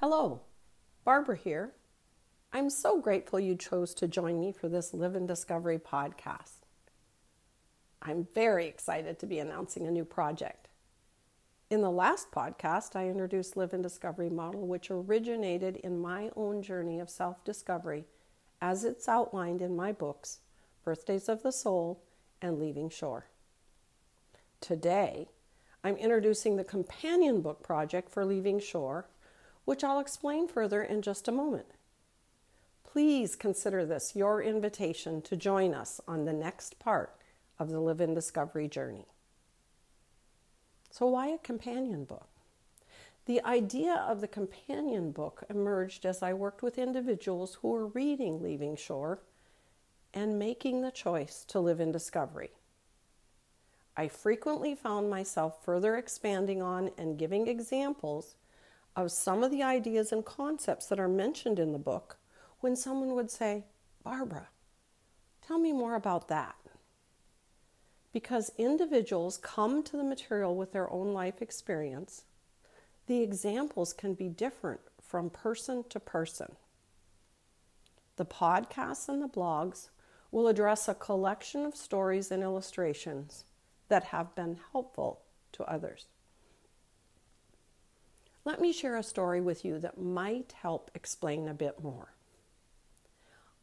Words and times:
Hello, 0.00 0.40
Barbara 1.04 1.36
here. 1.36 1.74
I'm 2.54 2.70
so 2.70 2.98
grateful 3.02 3.38
you 3.38 3.54
chose 3.54 3.92
to 3.96 4.08
join 4.08 4.40
me 4.40 4.50
for 4.50 4.66
this 4.66 4.94
Live 4.94 5.14
in 5.14 5.26
Discovery 5.26 5.78
podcast. 5.78 6.60
I'm 8.00 8.26
very 8.34 8.66
excited 8.66 9.18
to 9.18 9.26
be 9.26 9.38
announcing 9.38 9.86
a 9.86 9.90
new 9.90 10.06
project. 10.06 10.68
In 11.68 11.82
the 11.82 11.90
last 11.90 12.30
podcast, 12.30 12.96
I 12.96 13.10
introduced 13.10 13.58
Live 13.58 13.74
in 13.74 13.82
Discovery 13.82 14.30
model, 14.30 14.66
which 14.66 14.90
originated 14.90 15.76
in 15.76 16.00
my 16.00 16.30
own 16.34 16.62
journey 16.62 16.98
of 16.98 17.10
self 17.10 17.44
discovery 17.44 18.06
as 18.62 18.84
it's 18.84 19.06
outlined 19.06 19.60
in 19.60 19.76
my 19.76 19.92
books, 19.92 20.38
Birthdays 20.82 21.28
of 21.28 21.42
the 21.42 21.52
Soul 21.52 22.02
and 22.40 22.58
Leaving 22.58 22.88
Shore. 22.88 23.26
Today, 24.62 25.28
I'm 25.84 25.96
introducing 25.96 26.56
the 26.56 26.64
companion 26.64 27.42
book 27.42 27.62
project 27.62 28.08
for 28.08 28.24
Leaving 28.24 28.60
Shore 28.60 29.06
which 29.70 29.84
I'll 29.84 30.00
explain 30.00 30.48
further 30.48 30.82
in 30.82 31.00
just 31.00 31.28
a 31.28 31.32
moment. 31.32 31.66
Please 32.82 33.36
consider 33.36 33.86
this 33.86 34.16
your 34.16 34.42
invitation 34.42 35.22
to 35.22 35.36
join 35.36 35.74
us 35.74 36.00
on 36.08 36.24
the 36.24 36.32
next 36.32 36.80
part 36.80 37.14
of 37.56 37.70
the 37.70 37.78
Live 37.78 38.00
in 38.00 38.12
Discovery 38.12 38.66
journey. 38.66 39.06
So, 40.90 41.06
why 41.06 41.28
a 41.28 41.38
companion 41.38 42.04
book? 42.04 42.26
The 43.26 43.40
idea 43.44 43.94
of 43.94 44.20
the 44.20 44.26
companion 44.26 45.12
book 45.12 45.44
emerged 45.48 46.04
as 46.04 46.20
I 46.20 46.32
worked 46.32 46.64
with 46.64 46.76
individuals 46.76 47.58
who 47.62 47.68
were 47.68 47.86
reading 47.86 48.42
Leaving 48.42 48.74
Shore 48.74 49.22
and 50.12 50.36
making 50.36 50.82
the 50.82 50.90
choice 50.90 51.44
to 51.44 51.60
live 51.60 51.78
in 51.78 51.92
discovery. 51.92 52.50
I 53.96 54.08
frequently 54.08 54.74
found 54.74 55.08
myself 55.08 55.64
further 55.64 55.96
expanding 55.96 56.60
on 56.60 56.90
and 56.98 57.16
giving 57.16 57.46
examples 57.46 58.34
of 58.96 59.12
some 59.12 59.42
of 59.42 59.50
the 59.50 59.62
ideas 59.62 60.12
and 60.12 60.24
concepts 60.24 60.86
that 60.86 61.00
are 61.00 61.08
mentioned 61.08 61.58
in 61.58 61.72
the 61.72 61.78
book 61.78 62.18
when 62.60 62.76
someone 62.76 63.14
would 63.14 63.30
say, 63.30 63.64
Barbara, 64.02 64.48
tell 65.46 65.58
me 65.58 65.72
more 65.72 65.94
about 65.94 66.28
that. 66.28 66.56
Because 68.12 68.52
individuals 68.58 69.38
come 69.38 69.82
to 69.84 69.96
the 69.96 70.04
material 70.04 70.56
with 70.56 70.72
their 70.72 70.90
own 70.90 71.12
life 71.12 71.40
experience, 71.40 72.24
the 73.06 73.22
examples 73.22 73.92
can 73.92 74.14
be 74.14 74.28
different 74.28 74.80
from 75.00 75.30
person 75.30 75.84
to 75.88 76.00
person. 76.00 76.56
The 78.16 78.26
podcasts 78.26 79.08
and 79.08 79.22
the 79.22 79.28
blogs 79.28 79.88
will 80.30 80.48
address 80.48 80.88
a 80.88 80.94
collection 80.94 81.64
of 81.64 81.74
stories 81.74 82.30
and 82.30 82.42
illustrations 82.42 83.44
that 83.88 84.04
have 84.04 84.34
been 84.34 84.58
helpful 84.72 85.22
to 85.52 85.64
others. 85.64 86.06
Let 88.44 88.60
me 88.60 88.72
share 88.72 88.96
a 88.96 89.02
story 89.02 89.40
with 89.40 89.64
you 89.64 89.78
that 89.80 90.00
might 90.00 90.52
help 90.52 90.90
explain 90.94 91.48
a 91.48 91.54
bit 91.54 91.82
more. 91.82 92.14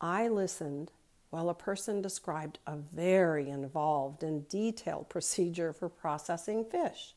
I 0.00 0.28
listened 0.28 0.92
while 1.30 1.48
a 1.48 1.54
person 1.54 2.02
described 2.02 2.58
a 2.66 2.76
very 2.76 3.48
involved 3.48 4.22
and 4.22 4.48
detailed 4.48 5.08
procedure 5.08 5.72
for 5.72 5.88
processing 5.88 6.64
fish. 6.64 7.14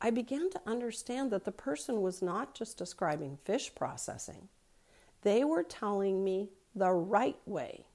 I 0.00 0.10
began 0.10 0.50
to 0.50 0.60
understand 0.66 1.30
that 1.30 1.44
the 1.44 1.52
person 1.52 2.02
was 2.02 2.22
not 2.22 2.54
just 2.54 2.78
describing 2.78 3.38
fish 3.44 3.74
processing, 3.74 4.48
they 5.22 5.44
were 5.44 5.64
telling 5.64 6.22
me 6.22 6.50
the 6.74 6.90
right 6.90 7.38
way. 7.44 7.86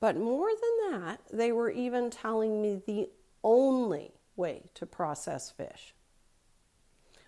But 0.00 0.16
more 0.16 0.48
than 0.50 0.92
that, 0.92 1.20
they 1.32 1.52
were 1.52 1.70
even 1.70 2.10
telling 2.10 2.60
me 2.62 2.80
the 2.86 3.10
only 3.44 4.12
way 4.36 4.64
to 4.74 4.86
process 4.86 5.50
fish. 5.50 5.94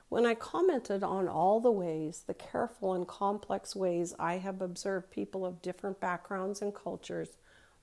When 0.08 0.24
I 0.24 0.34
commented 0.34 1.02
on 1.02 1.28
all 1.28 1.60
the 1.60 1.70
ways, 1.70 2.24
the 2.26 2.34
careful 2.34 2.94
and 2.94 3.06
complex 3.06 3.76
ways 3.76 4.14
I 4.18 4.38
have 4.38 4.62
observed 4.62 5.10
people 5.10 5.44
of 5.44 5.60
different 5.60 6.00
backgrounds 6.00 6.62
and 6.62 6.74
cultures 6.74 7.36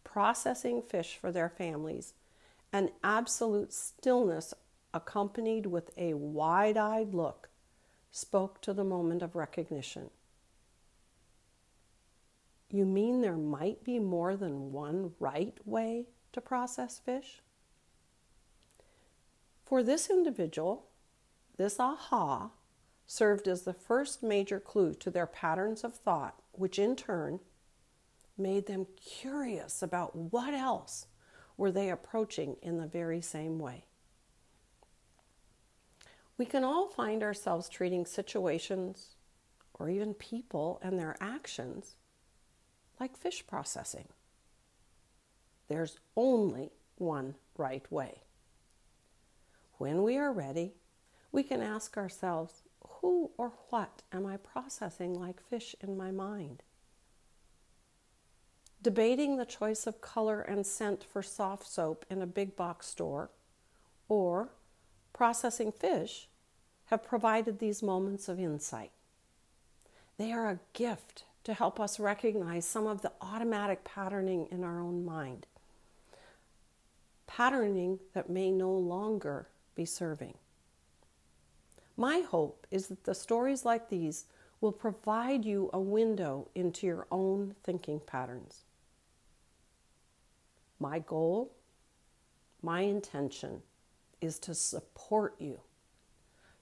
processing 0.04 0.82
fish 0.82 1.18
for 1.18 1.32
their 1.32 1.50
families, 1.50 2.14
an 2.74 2.90
absolute 3.04 3.74
stillness 3.74 4.54
accompanied 4.94 5.68
with 5.68 5.92
a 5.98 6.14
wide 6.14 6.78
eyed 6.78 7.14
look 7.14 7.50
spoke 8.12 8.62
to 8.62 8.74
the 8.74 8.84
moment 8.84 9.22
of 9.22 9.36
recognition. 9.36 10.10
You 12.72 12.86
mean 12.86 13.22
there 13.22 13.38
might 13.38 13.84
be 13.84 14.00
more 14.00 14.36
than 14.36 14.72
one 14.72 15.14
right 15.20 15.58
way 15.66 16.08
to 16.34 16.42
process 16.42 16.98
fish? 16.98 17.42
For 19.66 19.84
this 19.84 20.10
individual, 20.10 20.88
this 21.58 21.80
aha 21.80 22.52
served 23.08 23.48
as 23.48 23.64
the 23.64 23.74
first 23.74 24.24
major 24.24 24.60
clue 24.60 24.94
to 24.96 25.12
their 25.12 25.28
patterns 25.28 25.84
of 25.84 25.94
thought, 25.94 26.42
which 26.52 26.80
in 26.80 26.96
turn 26.96 27.40
made 28.38 28.66
them 28.66 28.88
curious 28.96 29.82
about 29.82 30.16
what 30.16 30.54
else 30.54 31.08
were 31.58 31.72
they 31.72 31.90
approaching 31.90 32.58
in 32.62 32.78
the 32.78 32.88
very 32.88 33.22
same 33.22 33.60
way. 33.60 33.86
We 36.38 36.46
can 36.46 36.64
all 36.64 36.88
find 36.88 37.24
ourselves 37.24 37.70
treating 37.70 38.06
situations 38.06 39.16
or 39.74 39.90
even 39.90 40.14
people 40.14 40.80
and 40.82 41.00
their 41.00 41.16
actions 41.22 41.96
like 43.00 43.16
fish 43.18 43.46
processing. 43.48 44.08
There's 45.68 46.00
only 46.16 46.72
one 46.98 47.36
right 47.58 47.90
way. 47.92 48.24
When 49.78 50.04
we 50.04 50.18
are 50.18 50.32
ready, 50.32 50.74
we 51.36 51.44
can 51.44 51.62
ask 51.62 51.98
ourselves 51.98 52.64
who 52.88 53.30
or 53.38 53.52
what 53.68 54.04
am 54.14 54.26
I 54.26 54.38
processing 54.38 55.14
like 55.14 55.42
fish 55.42 55.76
in 55.82 55.98
my 55.98 56.10
mind? 56.10 56.64
Debating 58.82 59.36
the 59.36 59.44
choice 59.44 59.86
of 59.86 60.00
color 60.00 60.40
and 60.40 60.66
scent 60.66 61.04
for 61.04 61.22
soft 61.22 61.68
soap 61.68 62.06
in 62.10 62.22
a 62.22 62.26
big 62.26 62.56
box 62.56 62.88
store 62.88 63.32
or 64.08 64.48
processing 65.12 65.74
fish 65.74 66.30
have 66.86 67.04
provided 67.04 67.60
these 67.60 67.84
moments 67.84 68.30
of 68.30 68.40
insight. 68.40 68.92
They 70.18 70.32
are 70.32 70.50
a 70.50 70.60
gift 70.72 71.26
to 71.44 71.54
help 71.54 71.82
us 71.82 72.00
recognize 72.00 72.66
some 72.66 72.88
of 72.88 73.02
the 73.02 73.12
automatic 73.20 73.84
patterning 73.84 74.48
in 74.52 74.64
our 74.64 74.80
own 74.80 75.04
mind, 75.04 75.48
patterning 77.28 78.00
that 78.14 78.30
may 78.30 78.52
no 78.52 78.72
longer 78.72 79.50
be 79.76 79.84
serving. 79.84 80.36
My 81.98 82.20
hope 82.20 82.68
is 82.72 82.88
that 82.88 83.06
the 83.06 83.16
stories 83.16 83.64
like 83.64 83.90
these 83.90 84.26
will 84.60 84.72
provide 84.72 85.46
you 85.46 85.70
a 85.72 85.80
window 85.80 86.50
into 86.56 86.86
your 86.88 87.08
own 87.12 87.56
thinking 87.64 88.00
patterns. 88.00 88.66
My 90.80 91.00
goal, 91.00 91.54
my 92.62 92.82
intention 92.82 93.62
is 94.20 94.40
to 94.40 94.54
support 94.54 95.36
you, 95.40 95.60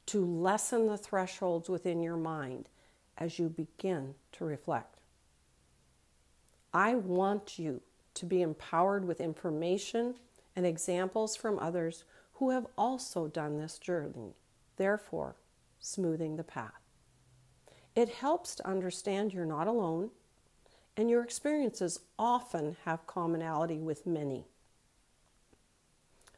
to 0.08 0.24
lessen 0.24 0.88
the 0.88 0.98
thresholds 0.98 1.70
within 1.70 2.04
your 2.04 2.18
mind 2.18 2.70
as 3.18 3.40
you 3.40 3.50
begin 3.50 4.14
to 4.34 4.46
reflect. 4.46 5.00
I 6.74 6.96
want 6.96 7.58
you 7.58 7.82
to 8.16 8.26
be 8.26 8.42
empowered 8.42 9.06
with 9.06 9.22
information 9.22 10.16
and 10.56 10.66
examples 10.66 11.36
from 11.36 11.58
others 11.58 12.04
who 12.34 12.52
have 12.52 12.68
also 12.78 13.28
done 13.28 13.58
this 13.58 13.80
journey 13.80 14.34
therefore 14.78 15.36
smoothing 15.80 16.36
the 16.36 16.44
path. 16.44 16.82
It 17.96 18.10
helps 18.10 18.56
to 18.56 18.68
understand 18.68 19.34
you're 19.34 19.46
not 19.46 19.68
alone 19.68 20.12
and 20.96 21.10
your 21.10 21.24
experiences 21.24 22.00
often 22.18 22.78
have 22.86 23.08
commonality 23.08 23.80
with 23.80 24.06
many. 24.06 24.46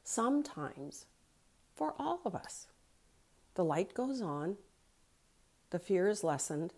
Sometimes, 0.03 1.05
for 1.75 1.93
all 1.97 2.21
of 2.25 2.35
us, 2.35 2.67
the 3.55 3.65
light 3.65 3.93
goes 3.93 4.21
on, 4.21 4.57
the 5.71 5.79
fear 5.79 6.07
is 6.07 6.23
lessened, 6.23 6.73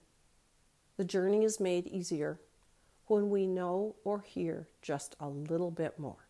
the 0.96 1.04
journey 1.04 1.44
is 1.44 1.60
made 1.60 1.88
easier 1.88 2.40
when 3.08 3.30
we 3.30 3.46
know 3.46 3.96
or 4.04 4.22
hear 4.22 4.68
just 4.82 5.16
a 5.20 5.30
little 5.30 5.72
bit 5.72 6.00
more. 6.00 6.28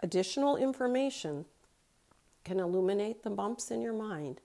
Additional 0.00 0.56
information 0.56 1.44
can 2.44 2.60
illuminate 2.60 3.22
the 3.22 3.30
bumps 3.30 3.70
in 3.70 3.80
your 3.80 3.94
mind 3.94 4.42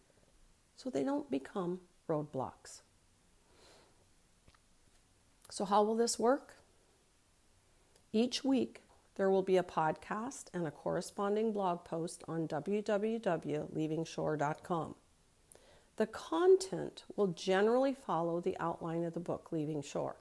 so 0.75 0.89
they 0.89 1.03
don't 1.03 1.29
become 1.29 1.81
roadblocks. 2.07 2.81
So, 5.49 5.65
how 5.65 5.83
will 5.83 5.95
this 5.95 6.17
work? 6.17 6.55
Each 8.13 8.41
week, 8.43 8.81
there 9.15 9.29
will 9.29 9.43
be 9.43 9.57
a 9.57 9.63
podcast 9.63 10.45
and 10.53 10.65
a 10.65 10.71
corresponding 10.71 11.51
blog 11.51 11.83
post 11.83 12.23
on 12.27 12.47
www.leavingshore.com. 12.47 14.95
The 15.97 16.07
content 16.07 17.03
will 17.17 17.27
generally 17.27 17.93
follow 17.93 18.39
the 18.39 18.55
outline 18.59 19.03
of 19.03 19.13
the 19.13 19.19
book, 19.19 19.51
Leaving 19.51 19.81
Shore. 19.81 20.15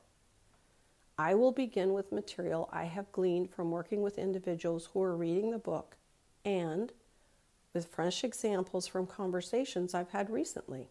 I 1.16 1.34
will 1.34 1.52
begin 1.52 1.92
with 1.92 2.10
material 2.10 2.68
I 2.72 2.82
have 2.84 3.12
gleaned 3.12 3.50
from 3.50 3.70
working 3.70 4.02
with 4.02 4.18
individuals 4.18 4.88
who 4.92 5.00
are 5.02 5.16
reading 5.16 5.52
the 5.52 5.58
book 5.58 5.96
and 6.44 6.92
with 7.72 7.86
fresh 7.86 8.24
examples 8.24 8.86
from 8.86 9.06
conversations 9.06 9.94
I've 9.94 10.10
had 10.10 10.30
recently. 10.30 10.88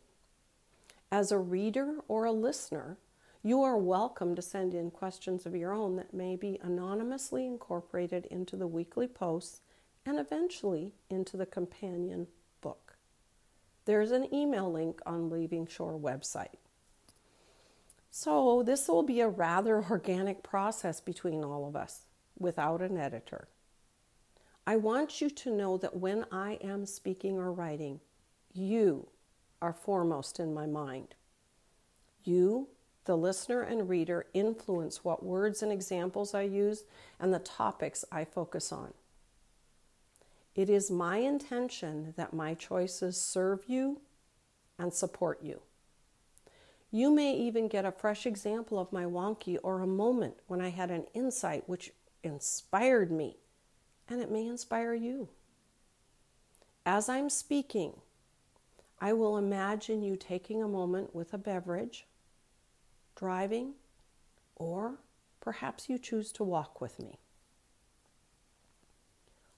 As 1.11 1.31
a 1.31 1.37
reader 1.37 1.95
or 2.07 2.25
a 2.25 2.31
listener, 2.31 2.97
you 3.43 3.63
are 3.63 3.77
welcome 3.77 4.35
to 4.35 4.41
send 4.41 4.73
in 4.73 4.91
questions 4.91 5.45
of 5.45 5.55
your 5.55 5.73
own 5.73 5.95
that 5.95 6.13
may 6.13 6.35
be 6.35 6.59
anonymously 6.61 7.45
incorporated 7.45 8.25
into 8.25 8.55
the 8.55 8.67
weekly 8.67 9.07
posts 9.07 9.61
and 10.05 10.19
eventually 10.19 10.93
into 11.09 11.37
the 11.37 11.45
companion 11.45 12.27
book. 12.61 12.97
There's 13.85 14.11
an 14.11 14.33
email 14.33 14.71
link 14.71 14.99
on 15.05 15.29
Leaving 15.29 15.65
Shore 15.65 15.97
website. 15.97 16.57
So, 18.11 18.63
this 18.63 18.87
will 18.87 19.03
be 19.03 19.21
a 19.21 19.29
rather 19.29 19.83
organic 19.89 20.43
process 20.43 20.99
between 20.99 21.43
all 21.43 21.67
of 21.67 21.75
us 21.75 22.05
without 22.37 22.81
an 22.81 22.97
editor. 22.97 23.47
I 24.67 24.75
want 24.75 25.21
you 25.21 25.29
to 25.29 25.49
know 25.49 25.77
that 25.77 25.95
when 25.95 26.25
I 26.29 26.59
am 26.61 26.85
speaking 26.85 27.37
or 27.37 27.53
writing, 27.53 28.01
you 28.51 29.07
are 29.61 29.71
foremost 29.71 30.41
in 30.41 30.53
my 30.53 30.65
mind. 30.65 31.15
You, 32.25 32.67
the 33.05 33.15
listener 33.15 33.61
and 33.61 33.87
reader, 33.87 34.25
influence 34.33 35.05
what 35.05 35.23
words 35.23 35.63
and 35.63 35.71
examples 35.71 36.33
I 36.33 36.41
use 36.41 36.83
and 37.17 37.33
the 37.33 37.39
topics 37.39 38.03
I 38.11 38.25
focus 38.25 38.73
on. 38.73 38.93
It 40.53 40.69
is 40.69 40.91
my 40.91 41.19
intention 41.19 42.13
that 42.17 42.33
my 42.33 42.53
choices 42.53 43.15
serve 43.15 43.63
you 43.67 44.01
and 44.77 44.93
support 44.93 45.41
you. 45.41 45.61
You 46.91 47.09
may 47.09 47.33
even 47.33 47.69
get 47.69 47.85
a 47.85 47.91
fresh 47.93 48.25
example 48.25 48.77
of 48.79 48.91
my 48.91 49.05
wonky 49.05 49.57
or 49.63 49.79
a 49.79 49.87
moment 49.87 50.35
when 50.47 50.59
I 50.59 50.71
had 50.71 50.91
an 50.91 51.05
insight 51.13 51.69
which 51.69 51.93
inspired 52.21 53.11
me 53.11 53.37
and 54.09 54.21
it 54.21 54.31
may 54.31 54.45
inspire 54.45 54.93
you. 54.93 55.29
As 56.85 57.09
I'm 57.09 57.29
speaking, 57.29 57.93
I 58.99 59.13
will 59.13 59.37
imagine 59.37 60.01
you 60.01 60.15
taking 60.15 60.63
a 60.63 60.67
moment 60.67 61.13
with 61.13 61.33
a 61.33 61.37
beverage, 61.37 62.07
driving, 63.15 63.73
or 64.55 64.99
perhaps 65.41 65.89
you 65.89 65.97
choose 65.97 66.31
to 66.33 66.43
walk 66.43 66.81
with 66.81 66.99
me. 66.99 67.19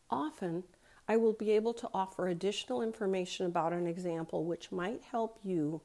Often, 0.10 0.64
I 1.08 1.18
will 1.18 1.34
be 1.34 1.52
able 1.52 1.74
to 1.76 1.90
offer 1.94 2.28
additional 2.28 2.82
information 2.82 3.46
about 3.46 3.74
an 3.74 3.88
example 3.88 4.44
which 4.44 4.72
might 4.72 5.02
help 5.12 5.40
you 5.44 5.82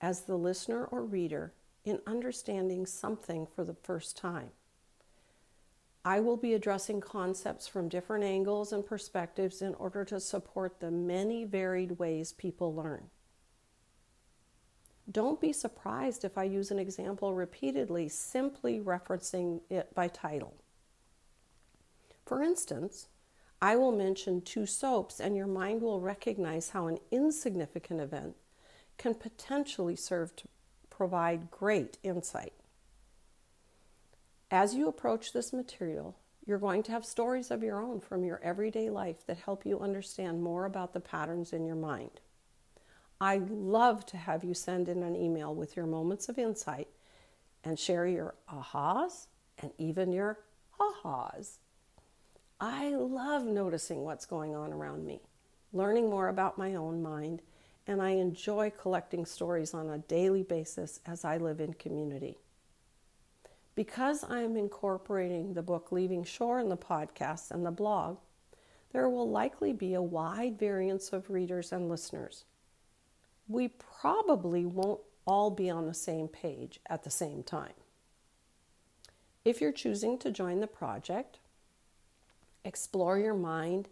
as 0.00 0.22
the 0.22 0.36
listener 0.36 0.84
or 0.84 1.04
reader 1.04 1.52
in 1.84 2.00
understanding 2.06 2.86
something 2.86 3.46
for 3.46 3.64
the 3.64 3.74
first 3.74 4.16
time. 4.16 4.50
I 6.04 6.18
will 6.18 6.36
be 6.36 6.54
addressing 6.54 7.00
concepts 7.00 7.68
from 7.68 7.88
different 7.88 8.24
angles 8.24 8.72
and 8.72 8.84
perspectives 8.84 9.62
in 9.62 9.74
order 9.74 10.04
to 10.06 10.18
support 10.18 10.80
the 10.80 10.90
many 10.90 11.44
varied 11.44 11.98
ways 11.98 12.32
people 12.32 12.74
learn. 12.74 13.10
Don't 15.10 15.40
be 15.40 15.52
surprised 15.52 16.24
if 16.24 16.36
I 16.36 16.44
use 16.44 16.70
an 16.70 16.78
example 16.78 17.34
repeatedly, 17.34 18.08
simply 18.08 18.80
referencing 18.80 19.60
it 19.68 19.94
by 19.94 20.08
title. 20.08 20.54
For 22.24 22.42
instance, 22.42 23.08
I 23.60 23.76
will 23.76 23.92
mention 23.92 24.40
two 24.40 24.66
soaps, 24.66 25.20
and 25.20 25.36
your 25.36 25.46
mind 25.46 25.82
will 25.82 26.00
recognize 26.00 26.70
how 26.70 26.88
an 26.88 26.98
insignificant 27.12 28.00
event 28.00 28.34
can 28.98 29.14
potentially 29.14 29.94
serve 29.94 30.34
to 30.36 30.48
provide 30.90 31.50
great 31.50 31.98
insight. 32.02 32.52
As 34.52 34.74
you 34.74 34.86
approach 34.86 35.32
this 35.32 35.50
material, 35.54 36.14
you're 36.44 36.58
going 36.58 36.82
to 36.82 36.92
have 36.92 37.06
stories 37.06 37.50
of 37.50 37.62
your 37.62 37.80
own 37.80 38.00
from 38.00 38.22
your 38.22 38.38
everyday 38.42 38.90
life 38.90 39.26
that 39.26 39.38
help 39.38 39.64
you 39.64 39.80
understand 39.80 40.42
more 40.42 40.66
about 40.66 40.92
the 40.92 41.00
patterns 41.00 41.54
in 41.54 41.64
your 41.64 41.74
mind. 41.74 42.20
I 43.18 43.38
love 43.48 44.04
to 44.06 44.18
have 44.18 44.44
you 44.44 44.52
send 44.52 44.90
in 44.90 45.02
an 45.04 45.16
email 45.16 45.54
with 45.54 45.74
your 45.74 45.86
moments 45.86 46.28
of 46.28 46.38
insight 46.38 46.88
and 47.64 47.78
share 47.78 48.06
your 48.06 48.34
ahas 48.52 49.26
and 49.58 49.70
even 49.78 50.12
your 50.12 50.38
ha-has. 50.72 51.58
I 52.60 52.90
love 52.90 53.46
noticing 53.46 54.02
what's 54.02 54.26
going 54.26 54.54
on 54.54 54.70
around 54.70 55.06
me, 55.06 55.22
learning 55.72 56.10
more 56.10 56.28
about 56.28 56.58
my 56.58 56.74
own 56.74 57.00
mind, 57.02 57.40
and 57.86 58.02
I 58.02 58.10
enjoy 58.10 58.70
collecting 58.78 59.24
stories 59.24 59.72
on 59.72 59.88
a 59.88 59.96
daily 59.96 60.42
basis 60.42 61.00
as 61.06 61.24
I 61.24 61.38
live 61.38 61.58
in 61.58 61.72
community. 61.72 62.41
Because 63.74 64.22
I 64.24 64.40
am 64.40 64.56
incorporating 64.56 65.54
the 65.54 65.62
book 65.62 65.92
Leaving 65.92 66.24
Shore 66.24 66.60
in 66.60 66.68
the 66.68 66.76
podcast 66.76 67.50
and 67.50 67.64
the 67.64 67.70
blog, 67.70 68.18
there 68.92 69.08
will 69.08 69.28
likely 69.28 69.72
be 69.72 69.94
a 69.94 70.02
wide 70.02 70.58
variance 70.58 71.12
of 71.12 71.30
readers 71.30 71.72
and 71.72 71.88
listeners. 71.88 72.44
We 73.48 73.68
probably 73.68 74.66
won't 74.66 75.00
all 75.26 75.50
be 75.50 75.70
on 75.70 75.86
the 75.86 75.94
same 75.94 76.28
page 76.28 76.80
at 76.86 77.02
the 77.04 77.10
same 77.10 77.42
time. 77.42 77.72
If 79.44 79.60
you're 79.60 79.72
choosing 79.72 80.18
to 80.18 80.30
join 80.30 80.60
the 80.60 80.66
project, 80.66 81.38
explore 82.64 83.18
your 83.18 83.34
mind 83.34 83.88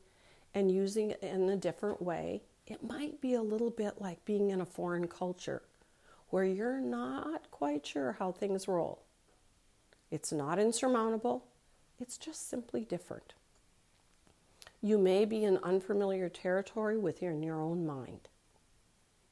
and 0.54 0.70
using 0.70 1.12
it 1.12 1.22
in 1.22 1.48
a 1.48 1.56
different 1.56 2.02
way, 2.02 2.42
it 2.66 2.82
might 2.82 3.20
be 3.20 3.34
a 3.34 3.42
little 3.42 3.70
bit 3.70 4.00
like 4.00 4.24
being 4.24 4.50
in 4.50 4.60
a 4.60 4.66
foreign 4.66 5.08
culture 5.08 5.62
where 6.28 6.44
you're 6.44 6.80
not 6.80 7.50
quite 7.50 7.86
sure 7.86 8.16
how 8.18 8.30
things 8.30 8.68
roll. 8.68 9.02
It's 10.10 10.32
not 10.32 10.58
insurmountable, 10.58 11.44
it's 12.00 12.18
just 12.18 12.48
simply 12.48 12.84
different. 12.84 13.34
You 14.82 14.98
may 14.98 15.24
be 15.24 15.44
in 15.44 15.58
unfamiliar 15.58 16.28
territory 16.28 16.96
within 16.96 17.42
your 17.42 17.60
own 17.60 17.86
mind. 17.86 18.28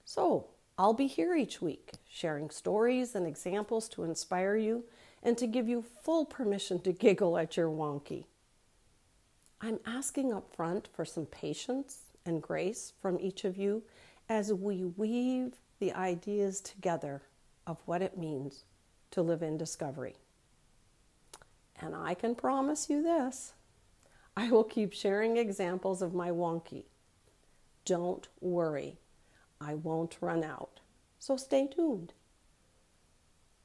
So, 0.05 0.49
I'll 0.77 0.95
be 0.95 1.07
here 1.07 1.35
each 1.35 1.61
week, 1.61 1.95
sharing 2.09 2.51
stories 2.51 3.15
and 3.15 3.27
examples 3.27 3.89
to 3.91 4.05
inspire 4.05 4.57
you 4.57 4.85
and 5.23 5.37
to 5.39 5.47
give 5.47 5.69
you 5.69 5.85
full 6.03 6.25
permission 6.25 6.81
to 6.83 6.93
giggle 6.93 7.37
at 7.37 7.57
your 7.57 7.69
wonky. 7.69 8.25
I'm 9.61 9.81
asking 9.85 10.33
up 10.33 10.55
front 10.55 10.89
for 10.95 11.05
some 11.05 11.27
patience 11.27 12.03
and 12.25 12.41
grace 12.41 12.93
from 13.03 13.19
each 13.19 13.45
of 13.45 13.57
you 13.57 13.83
as 14.29 14.53
we 14.53 14.85
weave 14.85 15.55
the 15.81 15.93
ideas 15.95 16.61
together 16.61 17.23
of 17.67 17.79
what 17.87 18.03
it 18.03 18.17
means 18.17 18.65
to 19.11 19.23
live 19.23 19.43
in 19.43 19.57
discovery. 19.57 20.17
And 21.81 21.95
I 21.95 22.15
can 22.15 22.35
promise 22.35 22.91
you 22.91 23.03
this 23.03 23.55
I 24.37 24.51
will 24.51 24.65
keep 24.65 24.93
sharing 24.93 25.37
examples 25.37 26.03
of 26.03 26.15
my 26.15 26.31
wonky. 26.31 26.85
Don't 27.85 28.29
worry, 28.41 28.99
I 29.61 29.75
won't 29.75 30.19
run 30.21 30.45
out. 30.45 30.81
So 31.19 31.37
stay 31.37 31.67
tuned. 31.67 32.13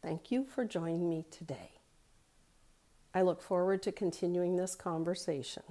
Thank 0.02 0.32
you 0.32 0.46
for 0.46 0.66
joining 0.66 1.10
me 1.10 1.26
today. 1.30 1.74
I 3.14 3.22
look 3.22 3.42
forward 3.42 3.84
to 3.84 3.92
continuing 3.92 4.56
this 4.56 4.76
conversation. 4.76 5.64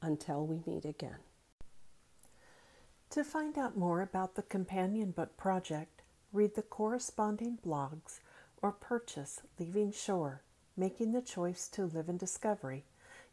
Until 0.00 0.46
we 0.46 0.62
meet 0.66 0.84
again. 0.84 1.18
To 3.10 3.22
find 3.22 3.58
out 3.58 3.76
more 3.76 4.00
about 4.00 4.34
the 4.34 4.42
Companion 4.42 5.10
Book 5.10 5.36
Project, 5.36 6.00
read 6.32 6.54
the 6.54 6.62
corresponding 6.62 7.58
blogs 7.64 8.20
or 8.62 8.72
purchase 8.72 9.42
Leaving 9.58 9.92
Shore, 9.92 10.40
Making 10.76 11.12
the 11.12 11.20
Choice 11.20 11.68
to 11.68 11.84
Live 11.84 12.08
in 12.08 12.16
Discovery, 12.16 12.86